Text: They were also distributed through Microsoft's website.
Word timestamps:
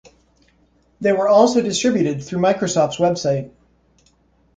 They 0.99 1.11
were 1.11 1.27
also 1.27 1.61
distributed 1.61 2.23
through 2.23 2.39
Microsoft's 2.41 2.97
website. 2.97 3.51